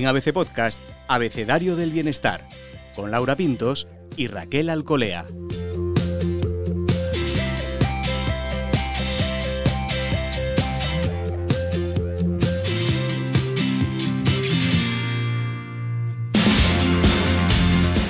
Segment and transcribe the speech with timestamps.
[0.00, 2.48] En ABC Podcast, Abecedario del Bienestar,
[2.96, 5.26] con Laura Pintos y Raquel Alcolea.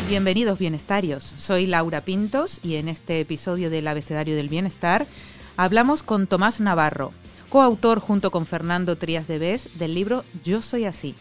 [0.08, 5.08] Bienvenidos bienestarios, soy Laura Pintos y en este episodio del Abecedario del Bienestar
[5.56, 7.12] hablamos con Tomás Navarro,
[7.48, 11.16] coautor junto con Fernando Trías de Bes del libro Yo Soy Así.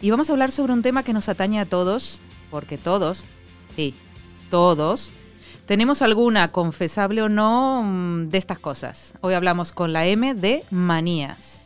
[0.00, 3.26] Y vamos a hablar sobre un tema que nos atañe a todos, porque todos,
[3.74, 3.94] sí,
[4.50, 5.12] todos,
[5.66, 9.14] tenemos alguna, confesable o no, mm, de estas cosas.
[9.22, 11.64] Hoy hablamos con la M de manías.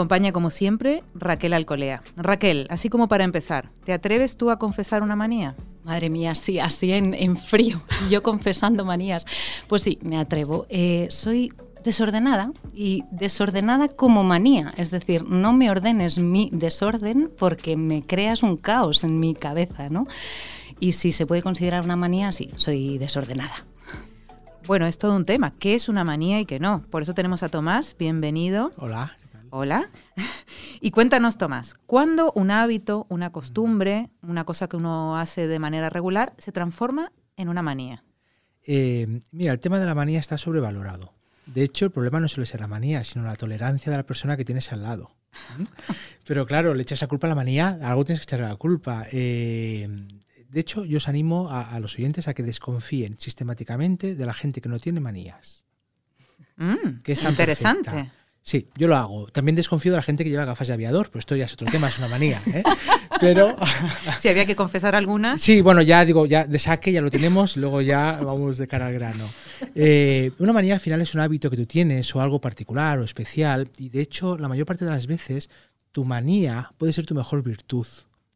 [0.00, 2.02] Acompaña como siempre Raquel Alcolea.
[2.16, 5.56] Raquel, así como para empezar, ¿te atreves tú a confesar una manía?
[5.84, 9.26] Madre mía, sí, así en, en frío, yo confesando manías.
[9.68, 10.64] Pues sí, me atrevo.
[10.70, 11.52] Eh, soy
[11.84, 18.42] desordenada y desordenada como manía, es decir, no me ordenes mi desorden porque me creas
[18.42, 20.06] un caos en mi cabeza, ¿no?
[20.78, 23.66] Y si se puede considerar una manía, sí, soy desordenada.
[24.66, 25.52] Bueno, es todo un tema.
[25.58, 26.86] ¿Qué es una manía y qué no?
[26.90, 27.96] Por eso tenemos a Tomás.
[27.98, 28.70] Bienvenido.
[28.78, 29.19] Hola.
[29.50, 29.90] Hola.
[30.82, 35.90] Y cuéntanos, Tomás, ¿cuándo un hábito, una costumbre, una cosa que uno hace de manera
[35.90, 38.02] regular, se transforma en una manía?
[38.64, 41.12] Eh, mira, el tema de la manía está sobrevalorado.
[41.44, 44.38] De hecho, el problema no suele ser la manía, sino la tolerancia de la persona
[44.38, 45.10] que tienes al lado.
[45.58, 45.64] ¿Mm?
[46.26, 48.56] Pero claro, le echas la culpa a la manía, a algo tienes que echarle la
[48.56, 49.06] culpa.
[49.12, 49.86] Eh,
[50.48, 54.32] de hecho, yo os animo a, a, los oyentes a que desconfíen sistemáticamente de la
[54.32, 55.66] gente que no tiene manías.
[56.56, 57.90] Mm, que es tan interesante.
[57.90, 58.19] Perfecta.
[58.42, 59.26] Sí, yo lo hago.
[59.26, 61.70] También desconfío de la gente que lleva gafas de aviador, pero esto ya es otro
[61.70, 62.40] tema, es una manía.
[62.46, 62.62] ¿eh?
[63.20, 63.54] Pero.
[64.18, 65.36] si había que confesar alguna.
[65.36, 68.86] Sí, bueno, ya digo, ya de saque ya lo tenemos, luego ya vamos de cara
[68.86, 69.28] al grano.
[69.74, 73.04] Eh, una manía al final es un hábito que tú tienes o algo particular o
[73.04, 75.50] especial, y de hecho, la mayor parte de las veces,
[75.92, 77.86] tu manía puede ser tu mejor virtud.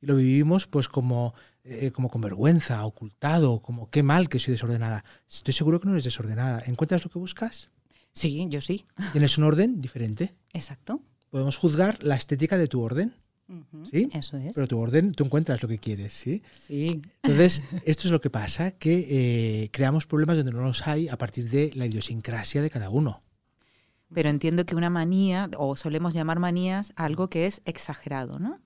[0.02, 1.34] Y lo vivimos pues como,
[1.64, 5.02] eh, como con vergüenza, ocultado, como qué mal que soy desordenada.
[5.26, 6.62] Estoy seguro que no eres desordenada.
[6.66, 7.70] ¿Encuentras lo que buscas?
[8.14, 8.84] Sí, yo sí.
[9.12, 10.34] Tienes un orden diferente.
[10.52, 11.00] Exacto.
[11.30, 13.14] Podemos juzgar la estética de tu orden.
[13.48, 14.08] Uh -huh, ¿Sí?
[14.14, 14.54] Eso es.
[14.54, 16.42] Pero tu orden, tú encuentras lo que quieres, ¿sí?
[16.56, 17.02] Sí.
[17.22, 21.18] Entonces, esto es lo que pasa, que eh, creamos problemas donde no los hay a
[21.18, 23.22] partir de la idiosincrasia de cada uno.
[24.14, 28.60] Pero entiendo que una manía, o solemos llamar manías, algo que es exagerado, ¿no?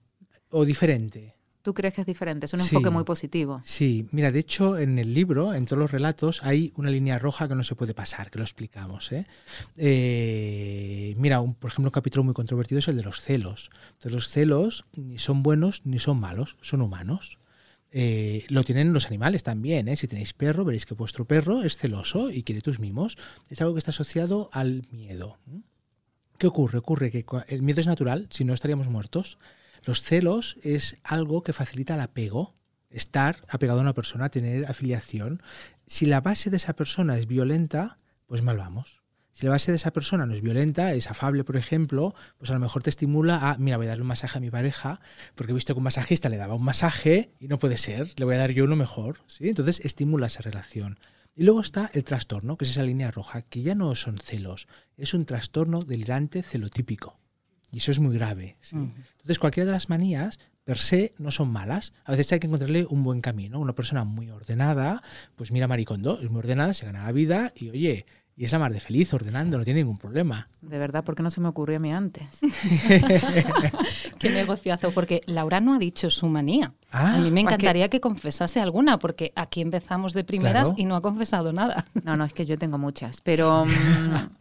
[0.51, 1.38] O diferente.
[1.69, 2.47] ¿Tú crees que es diferente?
[2.47, 3.61] Es un sí, enfoque muy positivo.
[3.63, 7.47] Sí, mira, de hecho en el libro, en todos los relatos, hay una línea roja
[7.47, 9.13] que no se puede pasar, que lo explicamos.
[9.13, 9.27] ¿eh?
[9.77, 13.71] Eh, mira, un, por ejemplo, un capítulo muy controvertido es el de los celos.
[13.89, 17.39] Entonces, los celos ni son buenos ni son malos, son humanos.
[17.93, 19.89] Eh, lo tienen los animales también.
[19.89, 19.97] ¿eh?
[19.99, 23.19] Si tenéis perro, veréis que vuestro perro es celoso y quiere tus mimos.
[23.51, 25.37] Es algo que está asociado al miedo.
[26.39, 26.79] ¿Qué ocurre?
[26.79, 29.37] Ocurre que el miedo es natural, si no estaríamos muertos.
[29.89, 32.55] Los celos es algo que facilita el apego,
[32.91, 35.43] estar apegado a una persona, tener afiliación.
[35.87, 39.01] Si la base de esa persona es violenta, pues mal vamos.
[39.33, 42.53] Si la base de esa persona no es violenta, es afable, por ejemplo, pues a
[42.53, 45.01] lo mejor te estimula a, mira, voy a darle un masaje a mi pareja,
[45.35, 48.27] porque he visto que un masajista le daba un masaje y no puede ser, le
[48.27, 49.21] voy a dar yo uno mejor.
[49.27, 49.49] ¿sí?
[49.49, 50.99] Entonces estimula esa relación.
[51.35, 54.69] Y luego está el trastorno, que es esa línea roja, que ya no son celos,
[54.99, 57.19] es un trastorno delirante celotípico.
[57.71, 58.57] Y eso es muy grave.
[58.61, 58.77] ¿sí?
[58.77, 58.93] Uh -huh.
[59.13, 61.93] Entonces, cualquiera de las manías per se no son malas.
[62.05, 63.59] A veces hay que encontrarle un buen camino.
[63.59, 65.03] Una persona muy ordenada,
[65.37, 68.05] pues mira Maricondo, es muy ordenada, se gana la vida y oye,
[68.37, 70.49] y es la mar de feliz ordenando, no tiene ningún problema.
[70.61, 72.41] De verdad, ¿por qué no se me ocurrió a mí antes?
[74.19, 76.73] qué negociazo, porque Laura no ha dicho su manía.
[76.91, 80.83] Ah, a mí me encantaría que confesase alguna, porque aquí empezamos de primeras Claro.
[80.83, 81.87] y no ha confesado nada.
[82.05, 83.65] No, no, es que yo tengo muchas, pero...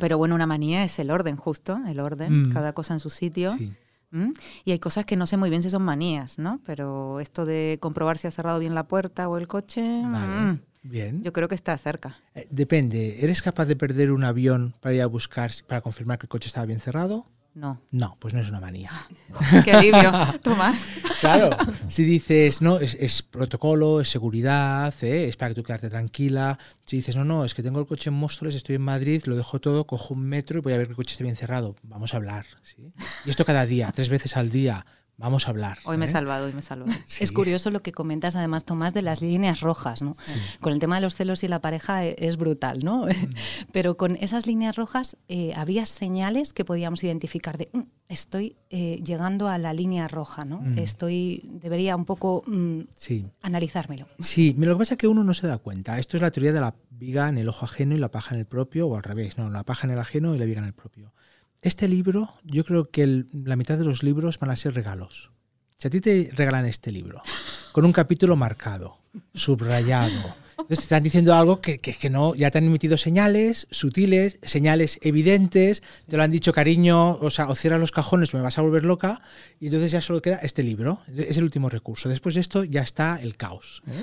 [0.00, 2.52] Pero bueno, una manía es el orden, justo, el orden, Mm.
[2.52, 3.50] cada cosa en su sitio.
[3.56, 3.72] Sí.
[4.10, 4.32] ¿Mm?
[4.64, 6.60] Y hay cosas que no sé muy bien si son manías, ¿no?
[6.66, 10.52] Pero esto de comprobar si ha cerrado bien la puerta o el coche, Vale.
[10.52, 11.22] mm, Bien.
[11.22, 12.18] yo creo que está cerca.
[12.34, 13.24] Eh, Depende.
[13.24, 16.48] ¿Eres capaz de perder un avión para ir a buscar, para confirmar que el coche
[16.48, 17.24] estaba bien cerrado?
[17.54, 17.82] No.
[17.90, 18.90] No, pues no es una manía.
[19.64, 20.10] Qué alivio,
[20.42, 20.88] Tomás.
[21.20, 21.50] Claro,
[21.88, 25.28] si dices, no, es, es protocolo, es seguridad, ¿eh?
[25.28, 26.58] es para que tú quedarte tranquila.
[26.86, 29.36] Si dices, no, no, es que tengo el coche en Móstoles, estoy en Madrid, lo
[29.36, 31.76] dejo todo, cojo un metro y voy a ver que el coche esté bien cerrado.
[31.82, 32.46] Vamos a hablar.
[32.62, 32.92] ¿sí?
[33.26, 34.86] Y esto cada día, tres veces al día.
[35.22, 35.78] Vamos a hablar.
[35.84, 36.12] Hoy me he ¿eh?
[36.12, 36.92] salvado, hoy me he salvado.
[37.06, 37.22] Sí.
[37.22, 40.16] Es curioso lo que comentas además, Tomás, de las líneas rojas, ¿no?
[40.60, 43.06] Con el tema de los celos y la pareja e- es brutal, ¿no?
[43.72, 49.00] Pero con esas líneas rojas eh, había señales que podíamos identificar de "Mm, estoy eh,
[49.04, 50.60] llegando a la línea roja, ¿no?
[50.60, 50.78] Mm.
[50.78, 53.24] Estoy, debería un poco mm, Sí.
[53.42, 54.08] analizármelo.
[54.18, 55.98] Sí, lo que pasa es que uno no se da cuenta.
[56.00, 58.40] Esto es la teoría de la viga en el ojo ajeno y la paja en
[58.40, 60.66] el propio, o al revés, no, la paja en el ajeno y la viga en
[60.66, 61.12] el propio.
[61.62, 65.30] Este libro, yo creo que la mitad de los libros van a ser regalos.
[65.78, 67.22] Si a ti te regalan este libro,
[67.70, 68.98] con un capítulo marcado,
[69.32, 74.38] subrayado, entonces están diciendo algo que, que- que no, ya te han emitido señales sutiles,
[74.42, 78.58] señales evidentes, te lo han dicho cariño, o sea, o cierra los cajones me vas
[78.58, 79.22] a volver loca,
[79.60, 82.08] y entonces ya solo queda este libro, es el último recurso.
[82.08, 83.82] Después de esto ya está el caos.
[83.86, 84.02] ¿eh?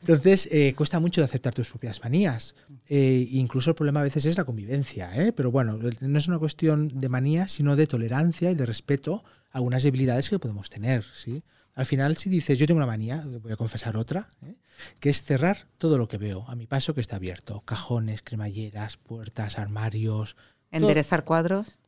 [0.00, 2.54] Entonces, eh, cuesta mucho de aceptar tus propias manías.
[2.88, 5.32] Eh, incluso el problema a veces es la convivencia, ¿eh?
[5.32, 9.58] pero bueno, no es una cuestión de manía, sino de tolerancia y de respeto a
[9.58, 11.04] algunas debilidades que podemos tener.
[11.14, 11.42] ¿sí?
[11.78, 14.56] Al final, si dices, yo tengo una manía, voy a confesar otra, ¿eh?
[14.98, 17.60] que es cerrar todo lo que veo a mi paso que está abierto.
[17.64, 20.34] Cajones, cremalleras, puertas, armarios.
[20.72, 21.78] Enderezar cuadros.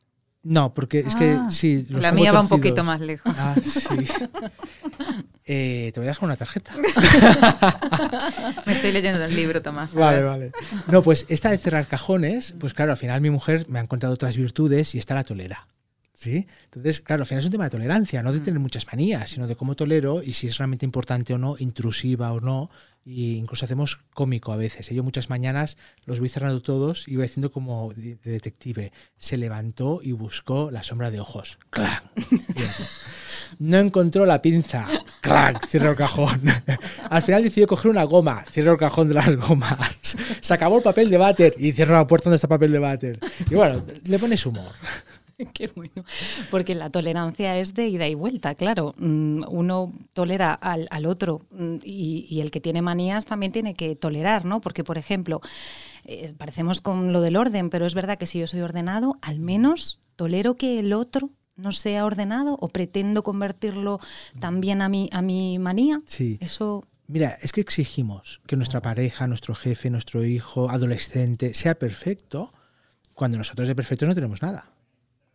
[0.43, 1.85] No, porque es que Ah, sí.
[1.89, 3.33] los La mía va un poquito más lejos.
[3.37, 3.89] Ah, sí.
[5.45, 6.73] Eh, te voy a dejar una tarjeta.
[8.65, 9.93] Me estoy leyendo el libro, Tomás.
[9.93, 10.25] Vale, ver.
[10.25, 10.51] vale.
[10.87, 14.13] No, pues esta de cerrar cajones, pues claro, al final mi mujer me ha encontrado
[14.13, 15.67] otras virtudes y esta la tolera.
[16.21, 16.45] ¿Sí?
[16.65, 19.47] Entonces, claro, al final es un tema de tolerancia, no de tener muchas manías, sino
[19.47, 22.69] de cómo tolero y si es realmente importante o no, intrusiva o no.
[23.03, 24.87] Y incluso hacemos cómico a veces.
[24.89, 28.91] Yo muchas mañanas los voy cerrando todos y voy haciendo como de de detective.
[29.17, 31.57] Se levantó y buscó la sombra de ojos.
[31.71, 32.03] ¡Clac!
[32.29, 32.69] Bien.
[33.57, 34.87] No encontró la pinza.
[35.21, 35.65] ¡Clac!
[35.67, 36.39] Cierro el cajón.
[37.09, 38.45] Al final decidió coger una goma.
[38.51, 40.15] Cierro el cajón de las gomas.
[40.39, 42.79] Se acabó el papel de váter y cierro la puerta donde está el papel de
[42.79, 43.19] váter.
[43.49, 44.71] Y bueno, le pones humor.
[45.53, 46.03] Qué bueno.
[46.49, 48.93] Porque la tolerancia es de ida y vuelta, claro.
[48.97, 53.73] Mm, Uno tolera al, al otro mm, y, y el que tiene manías también tiene
[53.73, 54.61] que tolerar, ¿no?
[54.61, 55.41] Porque, por ejemplo,
[56.05, 59.39] eh, parecemos con lo del orden, pero es verdad que si yo soy ordenado, al
[59.39, 63.99] menos tolero que el otro no sea ordenado o pretendo convertirlo
[64.39, 66.01] también a mi, a mi manía.
[66.05, 66.37] Sí.
[66.41, 72.53] Eso Mira, es que exigimos que nuestra pareja, nuestro jefe, nuestro hijo, adolescente, sea perfecto
[73.15, 74.70] cuando nosotros de perfectos no tenemos nada.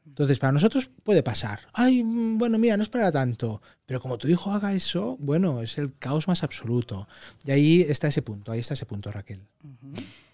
[0.07, 1.61] Entonces, para nosotros puede pasar.
[1.73, 3.61] Ay, bueno, mira, no es para tanto.
[3.85, 7.07] Pero como tu hijo haga eso, bueno, es el caos más absoluto.
[7.45, 9.41] Y ahí está ese punto, ahí está ese punto, Raquel.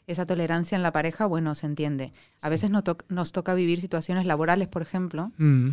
[0.07, 2.13] Esa tolerancia en la pareja, bueno, se entiende.
[2.41, 5.71] A veces nos, to- nos toca vivir situaciones laborales, por ejemplo, Mm,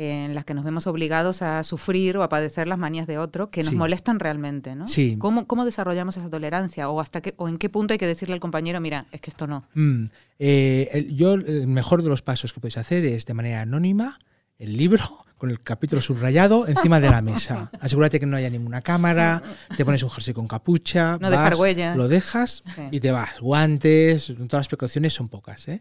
[0.00, 3.48] en las que nos vemos obligados a sufrir o a padecer las manías de otro
[3.48, 3.76] que nos Sí.
[3.76, 4.86] molestan realmente, ¿no?
[4.86, 5.16] Sí.
[5.18, 6.88] ¿Cómo, ¿Cómo desarrollamos esa tolerancia?
[6.88, 9.28] ¿O, hasta qué, ¿O en qué punto hay que decirle al compañero, mira, es que
[9.30, 9.64] esto no?
[9.74, 10.04] mm.
[10.38, 14.20] Eh, el- yo, el mejor de los pasos que podéis hacer es de manera anónima
[14.60, 17.70] el libro con el capítulo subrayado encima de la mesa.
[17.80, 19.42] Asegúrate que no haya ninguna cámara,
[19.76, 21.96] te pones un jersey con capucha, No dejar huellas.
[21.96, 22.82] lo dejas Sí.
[22.90, 23.38] y te vas.
[23.40, 25.66] Guantes, todas las precauciones son pocas.
[25.68, 25.80] ¿eh?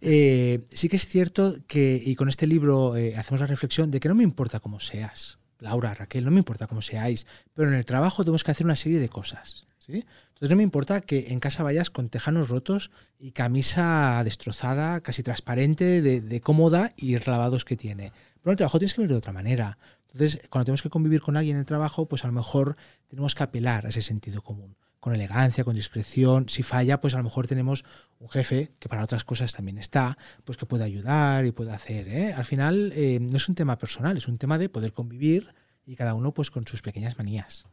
[0.00, 4.00] Eh, sí que es cierto que, y con este libro eh, hacemos la reflexión de
[4.00, 7.74] que no me importa cómo seas, Laura, Raquel, no me importa cómo seáis, pero en
[7.76, 9.66] el trabajo tenemos que hacer una serie de cosas.
[9.78, 10.04] ¿sí?
[10.34, 15.22] Entonces no me importa que en casa vayas con tejanos rotos y camisa destrozada, casi
[15.22, 18.12] transparente, de, de cómoda y lavados que tiene.
[18.46, 19.76] Pero en el trabajo tienes que venir de otra manera.
[20.02, 22.76] Entonces, cuando tenemos que convivir con alguien en el trabajo, pues a lo mejor
[23.08, 26.48] tenemos que apelar a ese sentido común, con elegancia, con discreción.
[26.48, 27.84] Si falla, pues a lo mejor tenemos
[28.20, 32.06] un jefe, que para otras cosas también está, pues que puede ayudar y puede hacer.
[32.06, 32.34] ¿eh?
[32.34, 35.52] Al final, eh, no es un tema personal, es un tema de poder convivir
[35.84, 37.66] y cada uno pues con sus pequeñas manías.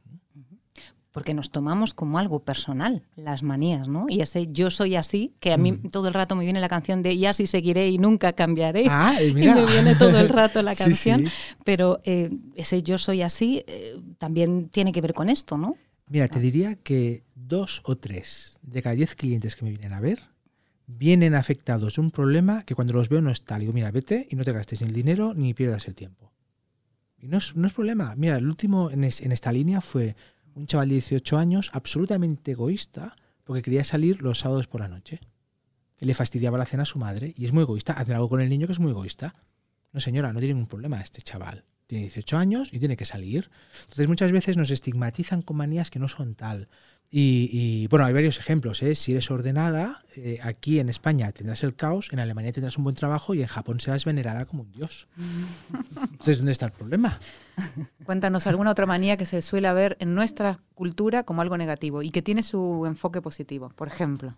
[1.13, 4.07] Porque nos tomamos como algo personal las manías, ¿no?
[4.09, 5.89] Y ese yo soy así, que a mí Mm.
[5.91, 8.87] todo el rato me viene la canción de y así seguiré y nunca cambiaré.
[8.89, 9.55] Ah, Y mira.
[9.55, 11.33] me viene todo el rato la Sí, canción, sí.
[11.63, 15.77] pero eh, ese yo soy así eh, también tiene que ver con esto, ¿no?
[16.09, 19.99] Mira, te diría que dos o tres de cada diez clientes que me vienen a
[20.01, 20.19] ver
[20.85, 23.55] vienen afectados de un problema que cuando los veo no está.
[23.57, 26.31] Le digo, mira, vete y no te gastes ni el dinero ni pierdas el tiempo.
[27.19, 28.15] Y no es, no es problema.
[28.17, 30.15] Mira, el último en, es- en esta línea fue
[30.55, 35.19] un chaval de 18 años absolutamente egoísta porque quería salir los sábados por la noche.
[35.99, 37.93] Le fastidiaba la cena a su madre y es muy egoísta.
[37.93, 39.33] Hacer algo con el niño que es muy egoísta.
[39.91, 41.65] No, señora, no tiene ningún problema este chaval.
[41.87, 43.49] Tiene 18 años y tiene que salir.
[43.81, 46.69] Entonces muchas veces nos estigmatizan con manías que no son tal.
[47.15, 48.81] Y, y, bueno, hay varios ejemplos.
[48.81, 48.95] ¿eh?
[48.95, 52.95] Si eres ordenada, eh, aquí en España tendrás el caos, en Alemania tendrás un buen
[52.95, 55.07] trabajo y en Japón serás venerada como un dios.
[56.11, 57.19] Entonces, ¿dónde está el problema?
[58.05, 62.09] Cuéntanos alguna otra manía que se suele ver en nuestra cultura como algo negativo y
[62.09, 63.69] que tiene su enfoque positivo.
[63.75, 64.35] Por ejemplo,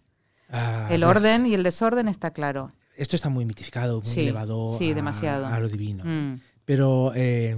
[0.50, 2.70] Ah, el orden y el desorden está claro.
[2.96, 5.48] Esto está muy mitificado, muy Sí, elevado sí, a, demasiado.
[5.48, 6.04] a lo divino.
[6.06, 6.40] Mm.
[6.66, 7.56] Pero, eh,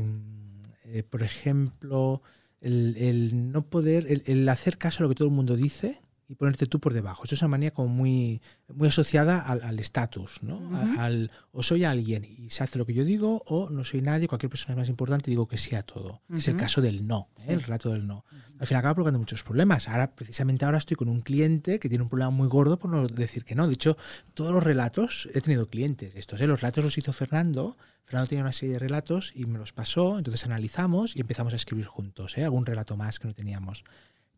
[0.85, 2.21] eh, por ejemplo,
[2.61, 6.65] el, no poder, el hacer caso a lo que todo el mundo dice y ponerte
[6.65, 7.23] tú por debajo.
[7.23, 10.59] Esto es una manía como muy, muy asociada al estatus, ¿no?
[10.99, 14.27] al, o soy alguien y se hace lo que yo digo, o no soy nadie,
[14.27, 16.21] cualquier persona es más importante y digo que sí a todo.
[16.33, 17.53] Es el caso del no, ¿eh?
[17.53, 18.25] el relato del no.
[18.59, 19.87] Al final acaba provocando muchos problemas.
[19.87, 23.07] Ahora, precisamente ahora estoy con un cliente que tiene un problema muy gordo por no
[23.07, 23.67] decir que no.
[23.67, 23.97] De hecho,
[24.33, 26.47] todos los relatos, he tenido clientes estos, ¿eh?
[26.47, 27.77] los relatos los hizo Fernando.
[28.05, 31.57] Fernando tenía una serie de relatos y me los pasó, entonces analizamos y empezamos a
[31.57, 32.43] escribir juntos, ¿eh?
[32.43, 33.83] algún relato más que no teníamos.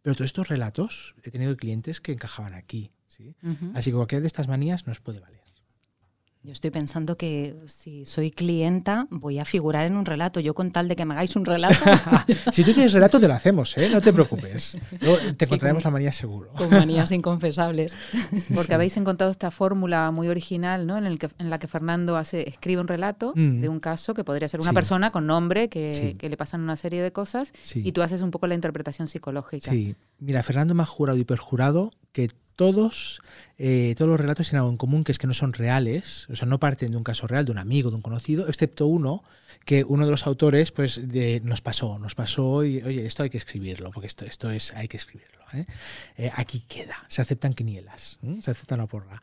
[0.02, 2.92] Pero todos estos relatos he tenido clientes que encajaban aquí.
[3.08, 3.36] ¿sí?
[3.74, 5.44] Así que cualquiera de estas manías nos puede valer.
[6.42, 10.40] Yo estoy pensando que si soy clienta voy a figurar en un relato.
[10.40, 11.84] Yo con tal de que me hagáis un relato.
[12.54, 13.90] si tú quieres relato te lo hacemos, ¿eh?
[13.92, 14.78] no te preocupes.
[15.38, 16.52] te encontraremos la manía seguro.
[16.54, 17.98] Con manías inconfesables.
[18.56, 20.98] Porque habéis encontrado esta fórmula muy original, ¿no?
[20.98, 23.60] En, el que, en la que Fernando hace, escribe un relato mm.
[23.60, 27.02] de un caso que podría ser una persona con nombre que, le pasan una serie
[27.02, 29.72] de cosas y tú haces un poco la interpretación psicológica.
[29.72, 32.30] Sí, mira, Fernando me ha jurado y perjurado que
[32.60, 33.22] todos,
[33.58, 36.36] eh, todos los relatos tienen algo en común, que es que no son reales, o
[36.36, 39.24] sea, no parten de un caso real, de un amigo, de un conocido, excepto uno,
[39.64, 41.00] que uno de los autores pues
[41.42, 44.90] nos pasó, nos pasó y, oye, esto hay que escribirlo, porque esto, esto es, hay
[44.90, 45.40] que escribirlo.
[45.54, 45.68] ¿eh?
[46.18, 49.22] Eh, aquí queda, se aceptan quinielas, se acepta una porra.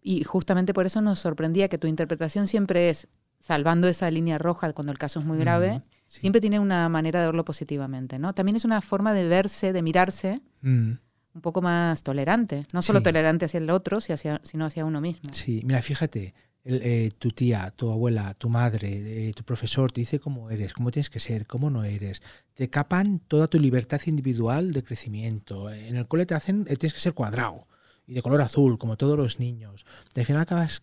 [0.00, 3.08] Y justamente por eso nos sorprendía que tu interpretación siempre es,
[3.40, 7.26] salvando esa línea roja cuando el caso es muy grave, siempre tiene una manera de
[7.26, 8.32] verlo positivamente, ¿no?
[8.32, 10.40] También es una forma de verse, de mirarse.
[10.62, 10.92] Mm
[11.34, 15.30] un poco más tolerante, no solo tolerante hacia el otro, sino hacia uno mismo.
[15.32, 20.20] Sí, mira, fíjate, eh, tu tía, tu abuela, tu madre, eh, tu profesor te dice
[20.20, 22.20] cómo eres, cómo tienes que ser, cómo no eres.
[22.54, 25.70] Te capan toda tu libertad individual de crecimiento.
[25.70, 27.66] En el cole te hacen, eh, tienes que ser cuadrado
[28.06, 29.86] y de color azul, como todos los niños.
[30.16, 30.82] al final acabas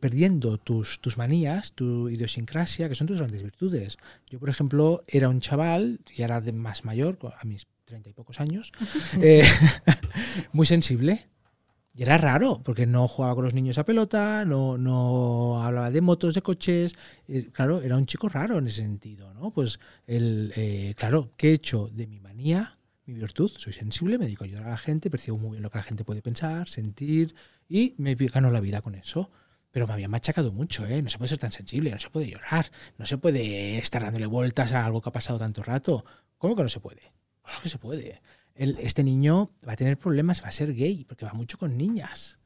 [0.00, 3.98] perdiendo tus, tus manías, tu idiosincrasia, que son tus grandes virtudes.
[4.28, 8.12] Yo, por ejemplo, era un chaval, y era de más mayor, a mis treinta y
[8.12, 8.72] pocos años,
[9.22, 9.44] eh,
[10.52, 11.28] muy sensible.
[11.94, 16.02] Y era raro, porque no jugaba con los niños a pelota, no, no hablaba de
[16.02, 16.94] motos, de coches.
[17.26, 19.50] Eh, claro, era un chico raro en ese sentido, ¿no?
[19.50, 22.76] Pues, el, eh, claro, ¿qué he hecho de mi manía?
[23.06, 25.70] Mi virtud, soy sensible, me dedico a ayudar a la gente, percibo muy bien lo
[25.70, 27.34] que la gente puede pensar, sentir,
[27.66, 29.30] y me gano la vida con eso.
[29.70, 31.00] Pero me había machacado mucho, ¿eh?
[31.00, 34.26] No se puede ser tan sensible, no se puede llorar, no se puede estar dándole
[34.26, 36.04] vueltas a algo que ha pasado tanto rato.
[36.36, 37.15] ¿Cómo que no se puede?
[37.46, 38.20] Claro que se puede.
[38.54, 42.38] este niño va a tener problemas, va a ser gay, porque va mucho con niñas.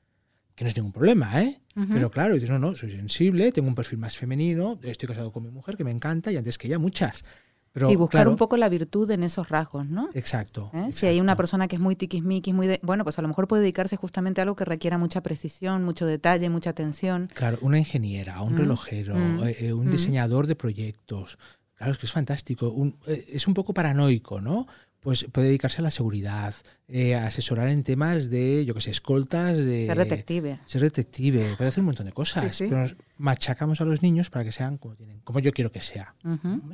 [0.54, 1.60] Que no es ningún problema, ¿eh?
[1.74, 5.42] Pero claro, dices, no, no, soy sensible, tengo un perfil más femenino, estoy casado con
[5.42, 7.24] mi mujer, que me encanta, y antes que ella, muchas.
[7.72, 10.08] Pero, sí, buscar un poco la virtud en esos rasgos, ¿no?
[10.14, 10.88] Exacto, ¿Eh?
[10.90, 13.62] Si hay una persona que es muy tiquismiquis, muy bueno, pues a lo mejor puede
[13.62, 17.30] dedicarse justamente a algo que requiera mucha precisión, mucho detalle, mucha atención.
[17.32, 19.90] Claro, una ingeniera, un mm, relojero, mm, eh, eh, un mm.
[19.92, 21.38] diseñador de proyectos.
[21.76, 22.74] Claro, es que es fantástico.
[23.06, 24.66] es un poco paranoico, ¿no?
[25.00, 26.54] Pues puede dedicarse a la seguridad,
[26.86, 29.86] eh, asesorar en temas de, yo que sé, escoltas, de...
[29.86, 30.58] Ser detective.
[30.66, 32.56] Ser detective, puede hacer un montón de cosas.
[32.58, 36.14] Pero machacamos a los niños para que sean como, tienen, como yo quiero que sea.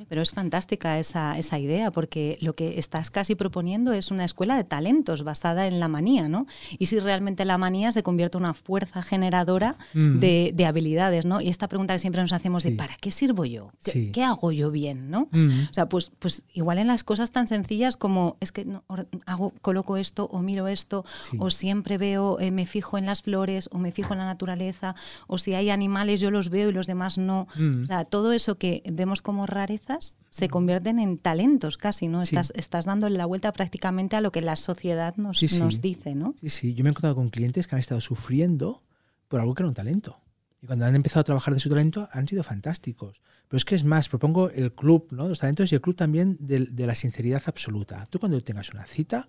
[0.08, 4.56] Pero es fantástica esa, esa idea, porque lo que estás casi proponiendo es una escuela
[4.56, 6.46] de talentos basada en la manía, ¿no?
[6.78, 11.40] Y si realmente la manía se convierte en una fuerza generadora de, de, habilidades, ¿no?
[11.40, 13.70] Y esta pregunta que siempre nos hacemos de ¿para qué sirvo yo?
[13.84, 15.10] ¿Qué, hago yo bien?
[15.10, 15.28] ¿no?
[15.32, 18.84] O sea, pues, pues igual en las cosas tan sencillas como es que no,
[19.26, 21.04] hago, coloco esto o miro esto
[21.38, 24.94] o siempre veo, eh, me fijo en las flores o me fijo en la naturaleza
[25.26, 27.46] o si hay animales yo los veo y los demás no.
[27.56, 27.82] Mm.
[27.84, 32.22] O sea, todo eso que vemos como rarezas se convierten en talentos casi, ¿no?
[32.22, 36.34] Estás, estás dándole la vuelta prácticamente a lo que la sociedad nos, nos dice, ¿no?
[36.40, 36.74] Sí, sí.
[36.74, 38.82] Yo me he encontrado con clientes que han estado sufriendo
[39.28, 40.18] por algo que era un talento.
[40.60, 43.20] Y cuando han empezado a trabajar de su talento han sido fantásticos.
[43.48, 45.28] Pero es que es más, propongo el club, ¿no?
[45.28, 48.06] Los talentos y el club también de, de la sinceridad absoluta.
[48.10, 49.28] Tú cuando tengas una cita,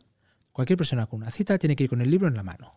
[0.57, 2.73] Cualquier persona con una cita tiene que ir con el libro en la mano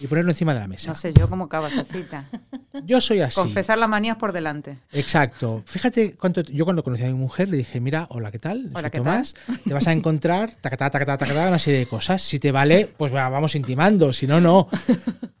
[0.00, 0.88] y ponerlo encima de la mesa.
[0.88, 2.24] No sé yo cómo acaba esa cita.
[2.86, 3.34] Yo soy así.
[3.34, 4.78] Confesar las manías por delante.
[4.92, 5.62] Exacto.
[5.66, 6.40] Fíjate cuánto.
[6.42, 8.70] Yo cuando conocí a mi mujer le dije, mira, hola, ¿qué tal?
[8.72, 9.26] Hola, ¿qué tal?
[9.64, 12.22] Te vas a encontrar tacatá, tacatá, tacatá, una serie de cosas.
[12.22, 14.12] Si te vale, pues vamos intimando.
[14.12, 14.68] Si no, no.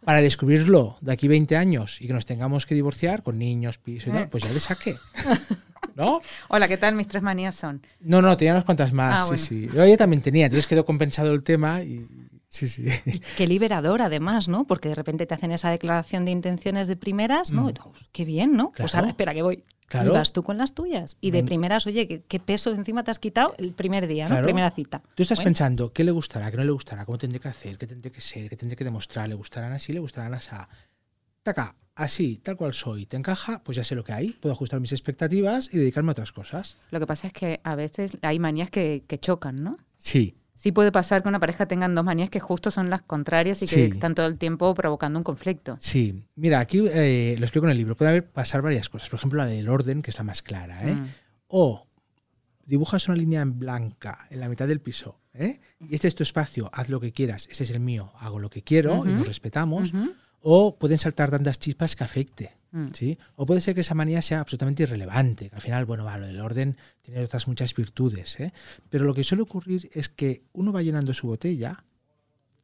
[0.04, 4.10] Para descubrirlo de aquí 20 años y que nos tengamos que divorciar con niños, piso
[4.10, 4.96] y tal, pues ya le saqué.
[5.94, 6.20] ¿No?
[6.48, 6.94] Hola, ¿qué tal?
[6.94, 7.86] Mis tres manías son.
[8.00, 9.30] No, no, tenía unas cuantas más.
[9.30, 9.68] Ah, sí, sí.
[9.74, 12.06] Yo ya también tenía, entonces quedó compensado el tema y.
[12.50, 12.86] Sí, sí.
[13.36, 14.66] qué liberador, además, ¿no?
[14.66, 17.68] Porque de repente te hacen esa declaración de intenciones de primeras, ¿no?
[17.68, 17.74] Mm.
[18.12, 18.72] qué bien, ¿no?
[18.76, 19.64] Pues ahora espera que voy.
[19.92, 21.16] Y vas tú con las tuyas.
[21.20, 24.40] Y de primeras, oye, ¿qué, peso encima te has quitado el primer día, ¿no?
[24.42, 25.02] Primera cita.
[25.14, 26.50] Tú estás pensando, ¿qué le gustará?
[26.50, 27.04] ¿Qué no le gustará?
[27.04, 27.78] ¿Cómo tendré que hacer?
[27.78, 28.48] ¿Qué tendré que ser?
[28.48, 29.28] ¿Qué tendré que demostrar?
[29.28, 29.92] ¿Le gustarán así?
[29.92, 30.50] ¿Le gustarán así?
[31.42, 34.80] Taca, así, tal cual soy, te encaja, pues ya sé lo que hay, puedo ajustar
[34.80, 36.76] mis expectativas y dedicarme a otras cosas.
[36.90, 39.78] Lo que pasa es que a veces hay manías que, chocan, ¿no?
[39.96, 40.36] Sí.
[40.60, 43.66] Sí puede pasar que una pareja tengan dos manías que justo son las contrarias y
[43.66, 43.80] que Sí.
[43.94, 45.78] están todo el tiempo provocando un conflicto.
[45.80, 47.96] Sí, mira, aquí eh, lo explico en el libro.
[47.96, 49.08] Puede haber pasar varias cosas.
[49.08, 50.86] Por ejemplo, la del orden, que es la más clara.
[50.86, 50.96] ¿eh?
[50.96, 51.06] Mm.
[51.48, 51.86] O
[52.66, 55.18] dibujas una línea en blanca en la mitad del piso.
[55.32, 55.60] ¿eh?
[55.88, 57.48] Y este es tu espacio, haz lo que quieras.
[57.50, 59.92] Ese es el mío, hago lo que quiero y nos respetamos.
[60.42, 62.52] O pueden saltar tantas chispas que afecte.
[62.72, 62.88] Mm.
[62.92, 63.18] ¿sí?
[63.36, 66.26] O puede ser que esa manía sea absolutamente irrelevante, que al final, bueno, va, lo
[66.26, 68.52] del orden tiene otras muchas virtudes, ¿eh?
[68.88, 71.84] pero lo que suele ocurrir es que uno va llenando su botella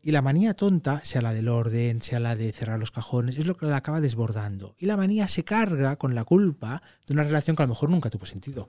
[0.07, 3.47] y la manía tonta, sea la del orden, sea la de cerrar los cajones, es
[3.47, 4.77] lo que la acaba desbordando.
[4.79, 7.91] Y la manía se carga con la culpa de una relación que a lo mejor
[7.91, 8.69] nunca tuvo sentido.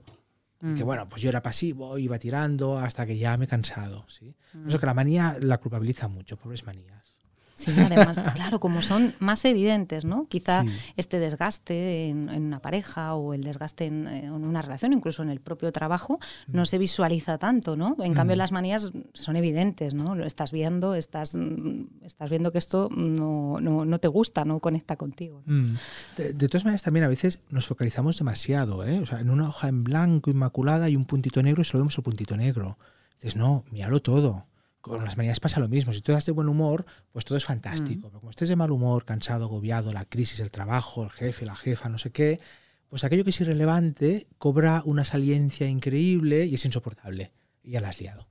[0.60, 0.76] Mm.
[0.76, 4.04] Que bueno, pues yo era pasivo, iba tirando hasta que ya me he cansado.
[4.08, 4.34] ¿sí?
[4.52, 4.68] Mm.
[4.68, 7.14] Eso que la manía la culpabiliza mucho, pobres manías.
[7.58, 10.26] Sí, además, claro, como son más evidentes, ¿no?
[10.28, 10.68] Quizá Sí.
[10.96, 15.24] este desgaste en, en una pareja o el desgaste en, eh, en una relación, incluso
[15.24, 17.96] en el propio trabajo, no se visualiza tanto, ¿no?
[17.98, 18.38] En cambio, Mm.
[18.38, 20.14] las manías son evidentes, ¿no?
[20.14, 24.60] Lo estás viendo, estás, mm, estás viendo que esto no, no, no te gusta, no
[24.60, 25.42] conecta contigo.
[25.44, 25.54] ¿no?
[25.72, 25.76] Mm.
[26.16, 28.84] De, de todas maneras, también a veces nos focalizamos demasiado.
[28.84, 29.00] ¿eh?
[29.00, 31.98] O sea, en una hoja en blanco, inmaculada, hay un puntito negro y solo vemos
[31.98, 32.78] el puntito negro.
[33.20, 34.46] Dices, no, míralo todo.
[34.88, 35.92] Con las manías pasa lo mismo.
[35.92, 38.08] Si tú estás de buen humor, pues todo es fantástico.
[38.08, 41.56] Pero como estés de mal humor, cansado, agobiado, la crisis, el trabajo, el jefe, la
[41.56, 42.40] jefa, no sé qué,
[42.88, 47.32] pues aquello que es irrelevante cobra una saliencia increíble y es insoportable.
[47.62, 48.26] Y ya la has liado.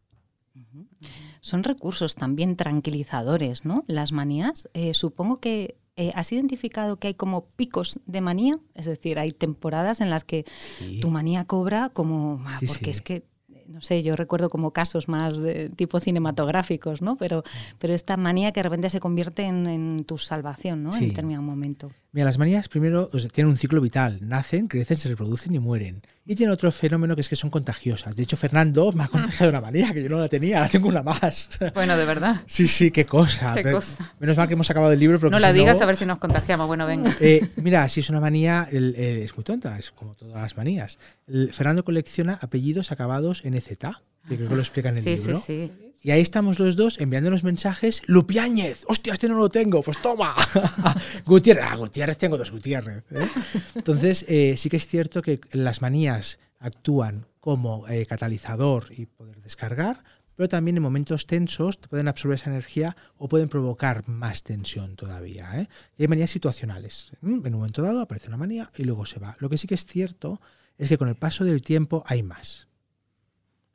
[1.41, 3.83] Son recursos también tranquilizadores, ¿no?
[3.87, 4.67] Las manías.
[4.73, 9.31] Eh, supongo que eh, has identificado que hay como picos de manía, es decir, hay
[9.31, 10.45] temporadas en las que
[10.77, 10.99] Sí.
[10.99, 12.89] tu manía cobra como, ah, Sí, porque sí.
[12.91, 13.23] es que,
[13.67, 17.15] no sé, yo recuerdo como casos más de tipo cinematográficos, ¿no?
[17.17, 17.43] Pero,
[17.79, 20.95] pero esta manía que de repente se convierte en, en tu salvación, ¿no?
[20.95, 21.91] En determinado momento.
[22.17, 24.17] Mira, las manías primero o sea, tienen un ciclo vital.
[24.23, 26.01] Nacen, crecen, se reproducen y mueren.
[26.25, 28.15] Y tienen otro fenómeno que es que son contagiosas.
[28.15, 30.87] De hecho, Fernando me ha contagiado una manía que yo no la tenía, ahora tengo
[30.89, 31.47] una más.
[31.75, 32.41] Bueno, de verdad.
[32.47, 33.53] Sí, sí, qué cosa.
[33.53, 34.15] Qué cosa.
[34.19, 35.19] Menos mal que hemos acabado el libro.
[35.19, 36.65] Pero No la si digas a ver si nos contagiamos.
[36.65, 37.15] Bueno, venga.
[37.21, 40.57] Eh, mira, si es una manía, el- eh, es muy tonta, es como todas las
[40.57, 40.97] manías.
[41.27, 45.03] El- Fernando colecciona apellidos acabados en EZ, que creo que lo explica en el Ah,
[45.03, 45.39] Sí, sí, libro.
[45.45, 45.71] sí.
[46.07, 48.01] Y ahí estamos los dos enviándonos mensajes.
[48.05, 50.37] Lupiáñez, hostia, este no lo tengo, pues toma.
[51.25, 53.03] Gutiérrez, ah, Gutiérrez, tengo dos Gutiérrez.
[53.11, 53.27] ¿eh?
[53.75, 59.41] Entonces, eh, sí que es cierto que las manías actúan como eh, catalizador y poder
[59.41, 60.05] descargar,
[60.37, 64.95] pero también en momentos tensos te pueden absorber esa energía o pueden provocar más tensión
[64.95, 65.59] todavía.
[65.59, 65.67] ¿eh?
[65.97, 67.11] Y hay manías situacionales.
[67.21, 67.45] ¿m?
[67.45, 69.35] En un momento dado aparece una manía y luego se va.
[69.39, 70.39] Lo que sí que es cierto
[70.77, 72.66] es que con el paso del tiempo hay más.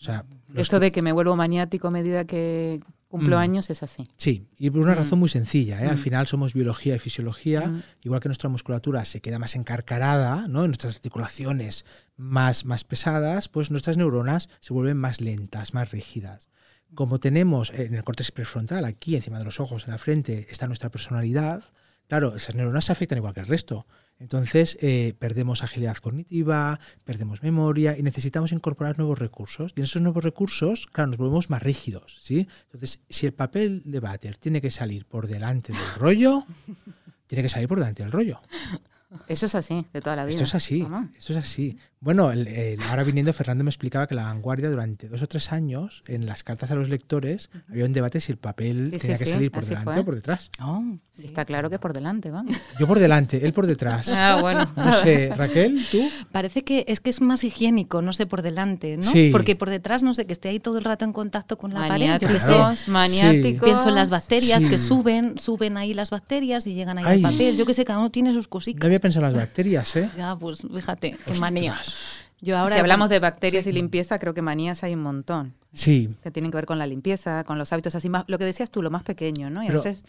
[0.03, 0.25] O sea,
[0.57, 3.41] Esto de que me vuelvo maniático a medida que cumplo Mm.
[3.41, 4.09] años es así.
[4.17, 4.99] Sí, y por una Mm.
[4.99, 5.81] razón muy sencilla.
[5.81, 5.87] ¿eh?
[5.89, 5.99] Al Mm.
[5.99, 7.69] final somos biología y fisiología.
[7.69, 7.83] Mm.
[8.03, 10.67] Igual que nuestra musculatura se queda más encarcarada, ¿no?
[10.67, 11.85] nuestras articulaciones
[12.17, 16.51] más, más pesadas, pues nuestras neuronas se vuelven más lentas, más rígidas.
[16.95, 20.49] Como tenemos eh, en el córtex prefrontal, aquí encima de los ojos, en la frente,
[20.51, 21.63] está nuestra personalidad,
[22.09, 23.87] claro, esas neuronas se afectan igual que el resto.
[24.23, 29.73] Entonces eh, perdemos agilidad cognitiva, perdemos memoria y necesitamos incorporar nuevos recursos.
[29.75, 32.19] Y en esos nuevos recursos, claro, nos volvemos más rígidos.
[32.21, 32.47] ¿sí?
[32.67, 36.47] Entonces, si el papel de váter tiene que salir por delante del rollo,
[37.27, 38.41] tiene que salir por delante del rollo.
[39.27, 40.37] Eso es así, de toda la vida.
[40.37, 40.87] Esto es así,
[41.19, 41.77] esto es así.
[42.03, 45.53] Bueno, el- el- ahora viniendo, Fernando me explicaba que la vanguardia durante dos o tres
[45.53, 49.17] años, en las cartas a los lectores, había un debate si el papel Sí, tenía
[49.17, 50.01] sí, que sí, salir por así delante fue.
[50.01, 50.51] o por detrás.
[50.61, 50.83] Oh,
[51.15, 52.57] Sí, Está claro que por delante, vamos.
[52.81, 54.09] Yo por delante, él por detrás.
[54.13, 54.67] Ah, bueno.
[54.77, 56.01] No sé, Raquel, tú.
[56.33, 59.03] Parece que es que es más higiénico, no sé, por delante, ¿no?
[59.05, 59.29] Sí.
[59.31, 61.87] Porque por detrás, no sé, que esté ahí todo el rato en contacto con la
[61.87, 62.19] pared.
[62.19, 62.55] Yo qué sé.
[62.91, 63.63] Maniáticos.
[63.69, 67.17] Pienso en las bacterias que suben, suben ahí las bacterias y llegan ahí Ay.
[67.25, 67.57] al papel.
[67.57, 68.85] Yo que sé, cada uno tiene sus No cositas.
[68.85, 70.09] había pensado en las bacterias, ¿eh?
[70.17, 71.77] Ya, pues fíjate, qué manía.
[72.41, 75.55] Yo ahora si hablamos de bacterias y limpieza, creo que manías hay un montón.
[75.75, 78.25] Sí, Que tienen que ver con la limpieza, con los hábitos así más.
[78.27, 79.63] Lo que decías tú, lo más pequeño, ¿no?
[79.63, 80.05] Y a Pero- veces.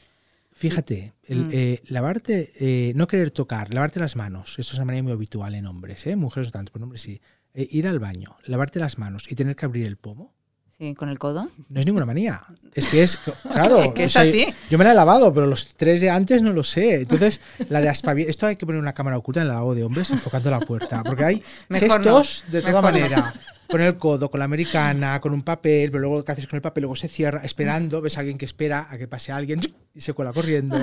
[0.52, 1.50] fíjate, el, Mm.
[1.54, 5.56] eh, lavarte, eh, no querer tocar, lavarte las manos, esto es una manera muy habitual
[5.56, 6.16] en hombres, ¿eh?
[6.16, 7.22] Mujeres no tanto, pero en hombres sí.
[7.54, 10.34] Eh, ir al baño, lavarte las manos y tener que abrir el pomo,
[10.78, 11.48] Sí, con el codo.
[11.70, 12.42] No es ninguna manía.
[12.74, 13.80] Es que es, claro.
[13.82, 14.48] Es que o es sea, así.
[14.70, 16.96] Yo me la he lavado, pero los tres de antes no lo sé.
[17.02, 18.32] Entonces, la de aspavientos.
[18.32, 21.04] Esto hay que poner una cámara oculta en el lavabo de hombres enfocando la puerta.
[21.04, 23.00] Porque hay Mejor gestos no, de toda mejor no.
[23.00, 23.34] manera.
[23.70, 26.62] Con el codo, con la americana, con un papel, pero luego ¿qué haces con el
[26.62, 26.82] papel?
[26.84, 29.62] Luego se cierra, esperando, ves a alguien que espera a que pase alguien
[29.96, 30.78] y se cuela corriendo.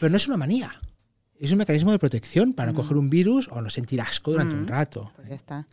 [0.00, 0.72] Pero no es una manía.
[1.38, 4.54] Es un mecanismo de protección para no coger un virus o no sentir asco durante
[4.54, 4.68] un Mm.
[4.68, 5.12] rato.
[5.16, 5.66] Pues ya está.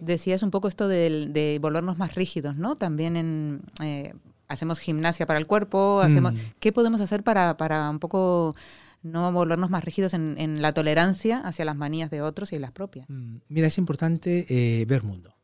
[0.00, 2.76] Decías un poco esto del- de, volvernos más rígidos, ¿no?
[2.76, 4.14] También en, eh,
[4.48, 6.36] hacemos gimnasia para el cuerpo, hacemos, Mm.
[6.60, 8.54] ¿qué podemos hacer para, para un poco
[9.02, 12.70] no volvernos más rígidos en, en la tolerancia hacia las manías de otros y las
[12.70, 13.08] propias?
[13.08, 15.34] Mm, Mira, es importante eh, ver mundo.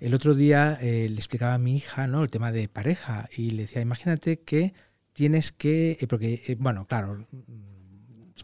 [0.00, 2.22] El otro día eh, le explicaba a mi hija ¿no?
[2.22, 4.72] el tema de pareja y le decía, imagínate que
[5.12, 7.67] tienes que, porque, bueno, claro, mm,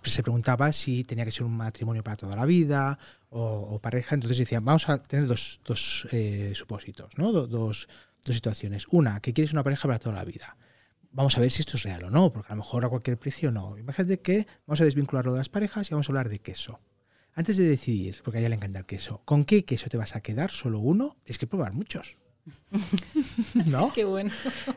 [0.02, 2.98] se preguntaba si tenía que ser un matrimonio para toda la vida
[3.30, 7.32] o, pareja, entonces decía, vamos a tener dos, dos eh, supósitos, ¿no?
[7.32, 7.88] Do- dos,
[8.24, 8.86] dos situaciones.
[8.90, 10.56] Una, que quieres una pareja para toda la vida.
[11.12, 13.18] Vamos a ver si esto es real o no, porque a lo mejor a cualquier
[13.18, 13.78] precio no.
[13.78, 16.80] Imagínate que vamos a desvincularlo de las parejas y vamos a hablar de queso.
[17.34, 20.14] Antes de decidir, porque a ella le encanta el queso, ¿con qué queso te vas
[20.16, 20.50] a quedar?
[20.50, 21.16] ¿Solo uno?
[21.24, 22.16] Es que probar muchos.
[23.66, 23.92] ¿No?
[23.92, 24.30] Qué bueno.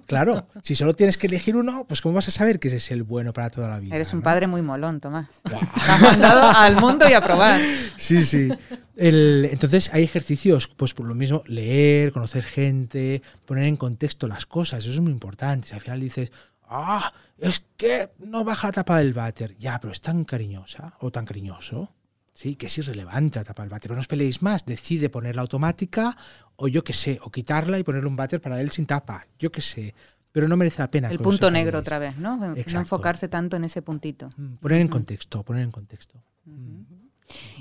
[0.06, 2.92] Claro, si solo tienes que elegir uno, pues ¿cómo vas a saber que ese es
[2.92, 3.96] el bueno para toda la vida?
[3.96, 4.24] Eres un no?
[4.24, 5.28] padre muy molón, Tomás.
[5.44, 7.60] Te has mandado al mundo y a probar.
[7.98, 8.50] Sí, sí.
[8.96, 14.46] El- entonces hay ejercicios, pues por lo mismo, leer, conocer gente, poner en contexto las
[14.46, 15.68] cosas, eso es muy importante.
[15.68, 16.32] Si al final dices,
[16.70, 21.12] ah, es que no baja la tapa del váter, ya, pero es tan cariñosa o
[21.12, 21.92] tan cariñoso,
[22.38, 23.90] sí, que es irrelevante la tapa del váter.
[23.90, 26.16] Pero no os peleéis más, decide ponerla automática
[26.56, 29.52] o yo qué sé, o quitarla y ponerle un váter para él sin tapa, yo
[29.52, 29.96] qué sé.
[30.32, 31.10] Pero no merece la pena.
[31.10, 32.38] El punto negro otra vez, ¿no?
[32.38, 34.30] No enfocarse tanto en ese puntito.
[34.38, 36.22] Mm, Poner en contexto, poner en contexto.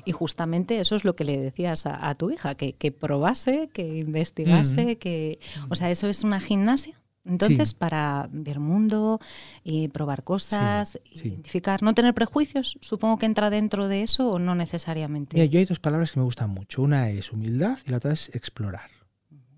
[0.04, 3.70] Y justamente eso es lo que le decías a, a tu hija, que, que probase,
[3.72, 5.40] que investigase, que...
[5.70, 7.00] O sea, eso es una gimnasia.
[7.26, 7.74] Entonces, Sí.
[7.76, 9.20] para ver mundo,
[9.64, 11.28] y probar cosas, sí.
[11.28, 15.36] identificar, no tener prejuicios, supongo que entra dentro de eso o no necesariamente.
[15.36, 16.82] Mira, yo hay dos palabras que me gustan mucho.
[16.82, 18.90] Una es humildad y la otra es explorar.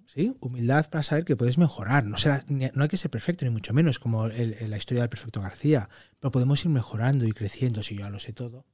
[0.06, 0.34] ¿Sí?
[0.40, 2.04] Humildad para saber que puedes mejorar.
[2.06, 5.02] No, será, no hay que ser perfecto, ni mucho menos, como el- el- la historia
[5.02, 5.90] del perfecto García.
[6.18, 8.64] Pero podemos ir mejorando y creciendo si yo ya lo sé todo.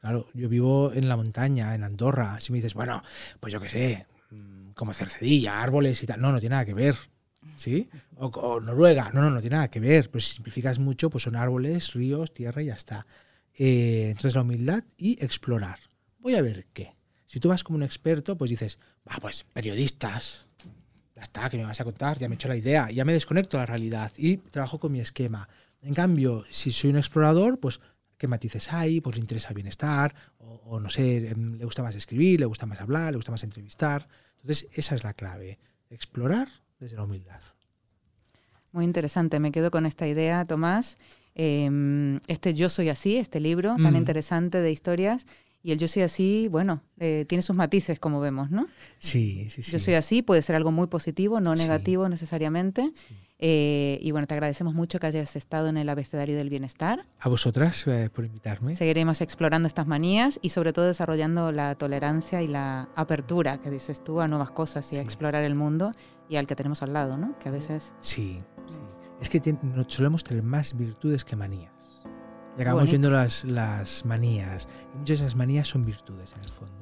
[0.00, 2.38] Claro, yo vivo en la montaña, en Andorra.
[2.40, 3.02] Si me dices, bueno,
[3.40, 6.20] pues yo qué sé, mm, como Cercedilla, árboles y tal.
[6.20, 6.94] No, no tiene nada que ver.
[7.56, 7.88] ¿Sí?
[8.16, 9.10] O, Noruega.
[9.12, 10.10] No, no, no tiene nada que ver.
[10.10, 13.06] Pues si simplificas mucho, pues son árboles, ríos, tierra y ya está.
[13.54, 15.78] Eh, entonces la humildad y explorar.
[16.18, 16.94] Voy a ver qué.
[17.26, 20.46] Si tú vas como un experto, pues dices, va, pues periodistas.
[21.14, 23.12] Ya está, que me vas a contar, ya me he hecho la idea, ya me
[23.12, 25.48] desconecto de la realidad y trabajo con mi esquema.
[25.82, 27.80] En cambio, si soy un explorador, pues
[28.16, 31.82] qué matices hay, pues le interesa el bienestar, o, o no sé, em, le gusta
[31.82, 34.08] más escribir, le gusta más hablar, le gusta más entrevistar.
[34.36, 35.58] Entonces, esa es la clave,
[35.90, 36.48] explorar
[36.80, 37.40] desde la humildad.
[38.72, 40.96] Muy interesante, me quedo con esta idea, Tomás.
[41.34, 43.96] Eh, este Yo Soy Así, este libro tan Mm.
[43.96, 45.26] interesante de historias.
[45.62, 48.68] Y el Yo Soy Así, bueno, eh, tiene sus matices, como vemos, ¿no?
[48.98, 49.72] Sí, sí, sí.
[49.72, 51.62] Yo Soy Así puede ser algo muy positivo, no Sí.
[51.62, 52.90] negativo necesariamente.
[52.94, 53.14] Sí.
[53.40, 57.06] Eh, y bueno, te agradecemos mucho que hayas estado en el abecedario del bienestar.
[57.20, 58.74] A vosotras eh, por invitarme.
[58.74, 64.02] Seguiremos explorando estas manías y sobre todo desarrollando la tolerancia y la apertura, que dices
[64.02, 65.92] tú, a nuevas cosas y a explorar el mundo
[66.28, 67.38] y al que tenemos al lado, ¿no?
[67.38, 67.94] Que a veces...
[68.00, 68.80] Sí, sí.
[69.20, 71.72] Es que tien- no- solemos tener más virtudes que manías.
[72.56, 72.90] Y acabamos bonito.
[72.90, 74.68] viendo las, las manías.
[74.94, 76.74] Y muchas de esas manías son virtudes en el fondo.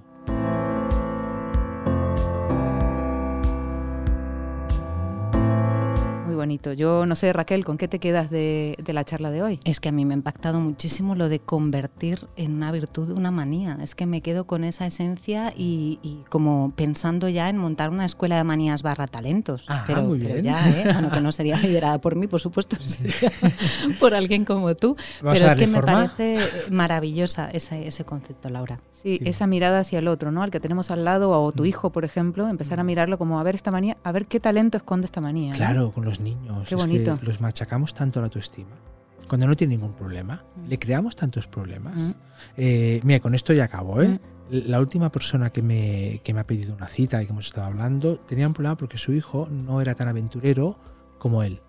[6.37, 6.72] Bonito.
[6.72, 9.59] Yo no sé, Raquel, ¿con qué te quedas de, de la charla de hoy?
[9.64, 13.31] Es que a mí me ha impactado muchísimo lo de convertir en una virtud una
[13.33, 13.79] manía.
[13.83, 18.05] Es que me quedo con esa esencia y, y como pensando ya en montar una
[18.05, 19.64] escuela de manías barra talentos.
[19.66, 20.44] Ah, pero, muy pero bien.
[20.44, 20.85] ya, ¿eh?
[20.92, 23.33] Bueno, que no sería liderada por mí, por supuesto, sería
[24.01, 24.96] por alguien como tú.
[25.22, 25.92] Vamos pero es que me forma.
[26.14, 26.38] parece
[26.70, 28.79] maravillosa ese, ese concepto, Laura.
[28.92, 29.20] Sí, Sí.
[29.25, 30.42] esa mirada hacia el otro, ¿no?
[30.42, 31.66] Al que tenemos al lado o tu Mm.
[31.66, 34.77] hijo, por ejemplo, empezar a mirarlo como a ver esta manía, a ver qué talento
[34.77, 35.53] esconde esta manía.
[35.53, 35.57] ¿no?
[35.57, 36.58] Claro, con los niños.
[36.68, 37.18] Qué es que bonito.
[37.22, 38.76] los machacamos tanto la autoestima.
[39.28, 40.68] Cuando no tiene ningún problema, Mm.
[40.68, 41.96] le creamos tantos problemas.
[41.96, 42.10] Mm.
[42.56, 44.00] Eh, mira, con esto ya acabo.
[44.02, 44.20] ¿eh?
[44.50, 47.66] La última persona que me, que me ha pedido una cita y que hemos estado
[47.66, 50.78] hablando tenía un problema porque su hijo no era tan aventurero
[51.18, 51.60] como él.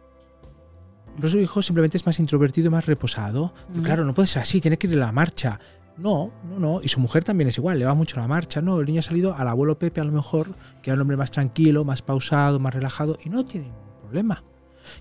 [1.16, 3.52] Pero su hijo simplemente es más introvertido más reposado.
[3.70, 3.84] Pero Mm.
[3.84, 5.60] claro, no puede ser así, tiene que ir a la marcha.
[5.98, 6.80] No, no, no.
[6.84, 8.62] Y su mujer también es igual, le va mucho a la marcha.
[8.62, 11.18] No, el niño ha salido al abuelo Pepe a lo mejor, que era un hombre
[11.18, 14.44] más tranquilo, más pausado, más relajado y no tiene ningún problema.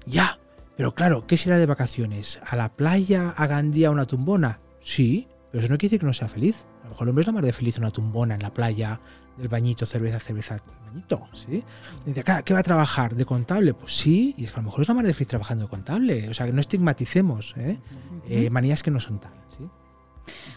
[0.05, 0.39] Ya,
[0.77, 2.41] pero claro, ¿qué será de vacaciones?
[2.45, 4.61] ¿A la playa, a Gandía, a una tumbona?
[4.81, 6.67] Sí, pero eso no quiere decir que no sea feliz.
[6.83, 9.01] A lo mejor el hombre es la más de feliz una tumbona en la playa,
[9.37, 11.65] del bañito, cerveza, cerveza, bañito, ¿sí?
[12.05, 13.15] Y dice, "Claro, ¿qué va a trabajar?
[13.15, 13.75] ¿De contable?
[13.75, 15.71] Pues sí, y es que a lo mejor es la más de feliz trabajando de
[15.71, 16.29] contable.
[16.29, 17.79] O sea, que no estigmaticemos ¿eh?
[18.29, 19.69] Eh, manías que no son ¿sí?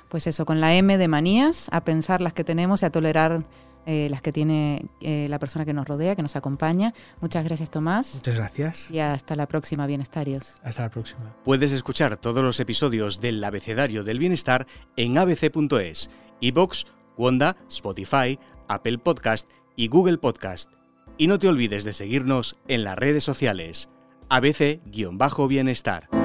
[0.07, 3.45] Pues eso, con la M de manías, a pensar las que tenemos y a tolerar
[3.85, 6.93] eh, las que tiene eh, la persona que nos rodea, que nos acompaña.
[7.21, 8.15] Muchas gracias, Tomás.
[8.15, 8.91] Muchas gracias.
[8.91, 10.55] Y hasta la próxima, Bienestarios.
[10.63, 11.35] Hasta la próxima.
[11.43, 16.09] Puedes escuchar todos los episodios del Abecedario del Bienestar en abc.es,
[16.41, 16.85] iBox,
[17.17, 20.69] Wanda, Spotify, Apple Podcast y Google Podcast.
[21.17, 23.89] Y no te olvides de seguirnos en las redes sociales.
[24.29, 26.18] ABC-Bienestar.